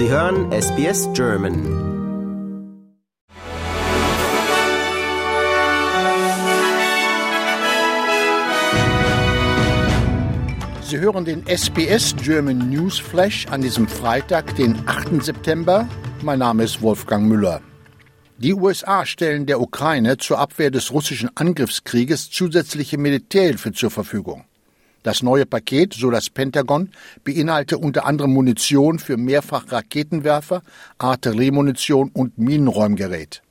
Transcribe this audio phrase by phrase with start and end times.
[0.00, 1.62] Sie hören SBS German.
[10.80, 15.22] Sie hören den SBS German News Flash an diesem Freitag, den 8.
[15.22, 15.86] September.
[16.22, 17.60] Mein Name ist Wolfgang Müller.
[18.38, 24.46] Die USA stellen der Ukraine zur Abwehr des russischen Angriffskrieges zusätzliche Militärhilfe zur Verfügung.
[25.02, 26.90] Das neue Paket, so das Pentagon,
[27.24, 30.62] beinhalte unter anderem Munition für Mehrfachraketenwerfer,
[30.98, 33.42] Artilleriemunition und Minenräumgerät.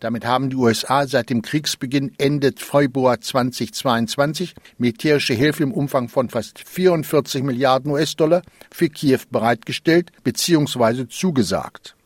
[0.00, 6.28] Damit haben die USA seit dem Kriegsbeginn Ende Februar 2022 militärische Hilfe im Umfang von
[6.28, 11.06] fast 44 Milliarden US-Dollar für Kiew bereitgestellt bzw.
[11.08, 11.96] zugesagt.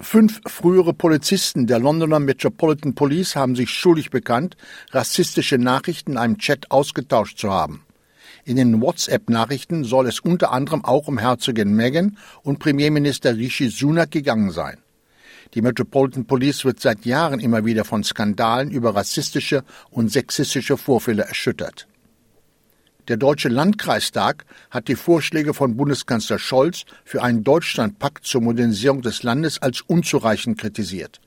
[0.00, 4.56] Fünf frühere Polizisten der Londoner Metropolitan Police haben sich schuldig bekannt,
[4.90, 7.82] rassistische Nachrichten in einem Chat ausgetauscht zu haben.
[8.48, 14.10] In den WhatsApp-Nachrichten soll es unter anderem auch um Herzogin Meghan und Premierminister Rishi Sunak
[14.10, 14.78] gegangen sein.
[15.52, 21.24] Die Metropolitan Police wird seit Jahren immer wieder von Skandalen über rassistische und sexistische Vorfälle
[21.24, 21.88] erschüttert.
[23.08, 29.22] Der Deutsche Landkreistag hat die Vorschläge von Bundeskanzler Scholz für einen Deutschlandpakt zur Modernisierung des
[29.24, 31.20] Landes als unzureichend kritisiert.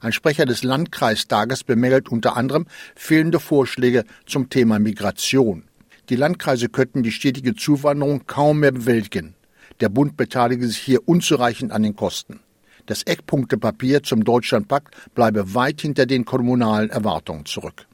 [0.00, 5.64] Ein Sprecher des Landkreistages bemängelt unter anderem fehlende Vorschläge zum Thema Migration.
[6.08, 9.34] Die Landkreise könnten die stetige Zuwanderung kaum mehr bewältigen.
[9.80, 12.40] Der Bund beteilige sich hier unzureichend an den Kosten.
[12.86, 17.86] Das Eckpunktepapier zum Deutschlandpakt bleibe weit hinter den kommunalen Erwartungen zurück.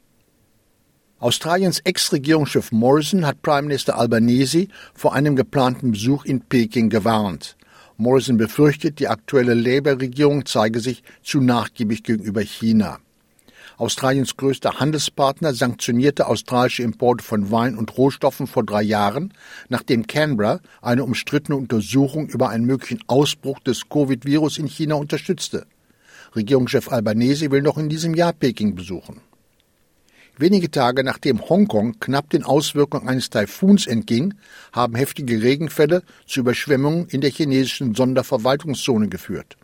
[1.19, 7.57] Australiens Ex-Regierungschef Morrison hat Prime Minister Albanese vor einem geplanten Besuch in Peking gewarnt.
[7.97, 12.99] Morrison befürchtet, die aktuelle Labour-Regierung zeige sich zu nachgiebig gegenüber China.
[13.79, 19.33] Australiens größter Handelspartner sanktionierte australische Importe von Wein und Rohstoffen vor drei Jahren,
[19.69, 25.65] nachdem Canberra eine umstrittene Untersuchung über einen möglichen Ausbruch des Covid-Virus in China unterstützte.
[26.35, 29.21] Regierungschef Albanese will noch in diesem Jahr Peking besuchen.
[30.37, 34.33] Wenige Tage nachdem Hongkong knapp den Auswirkungen eines Taifuns entging,
[34.73, 39.55] haben heftige Regenfälle zu Überschwemmungen in der chinesischen Sonderverwaltungszone geführt.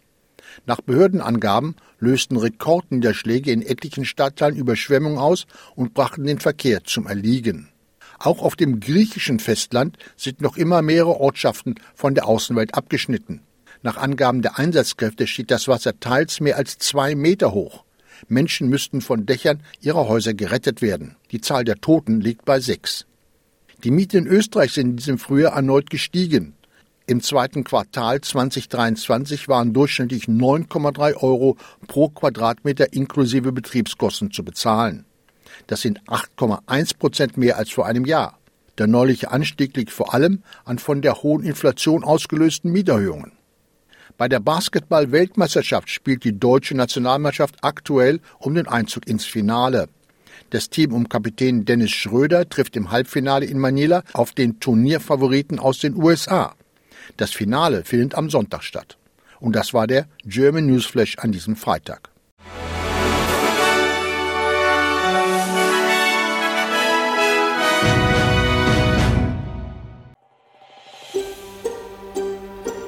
[0.65, 5.45] Nach Behördenangaben lösten Rekordniederschläge in etlichen Stadtteilen Überschwemmungen aus
[5.75, 7.69] und brachten den Verkehr zum Erliegen.
[8.19, 13.41] Auch auf dem griechischen Festland sind noch immer mehrere Ortschaften von der Außenwelt abgeschnitten.
[13.83, 17.83] Nach Angaben der Einsatzkräfte steht das Wasser teils mehr als zwei Meter hoch.
[18.27, 21.17] Menschen müssten von Dächern ihrer Häuser gerettet werden.
[21.31, 23.05] Die Zahl der Toten liegt bei sechs.
[23.83, 26.54] Die Mieten in Österreich sind in diesem Frühjahr erneut gestiegen.
[27.07, 31.55] Im zweiten Quartal 2023 waren durchschnittlich 9,3 Euro
[31.85, 35.05] pro Quadratmeter inklusive Betriebskosten zu bezahlen.
[35.67, 38.39] Das sind 8,1 Prozent mehr als vor einem Jahr.
[38.79, 43.33] Der neuliche Anstieg liegt vor allem an von der hohen Inflation ausgelösten Mieterhöhungen.
[44.17, 49.89] Bei der Basketball-Weltmeisterschaft spielt die deutsche Nationalmannschaft aktuell um den Einzug ins Finale.
[50.49, 55.79] Das Team um Kapitän Dennis Schröder trifft im Halbfinale in Manila auf den Turnierfavoriten aus
[55.79, 56.55] den USA.
[57.17, 58.97] Das Finale findet am Sonntag statt.
[59.39, 62.09] Und das war der German Newsflash an diesem Freitag.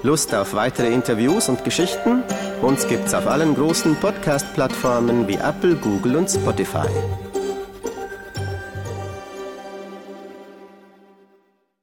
[0.03, 2.23] Lust auf weitere Interviews und Geschichten?
[2.61, 6.88] Uns gibt's auf allen großen Podcast-Plattformen wie Apple, Google und Spotify.